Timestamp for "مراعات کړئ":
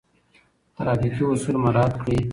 1.63-2.19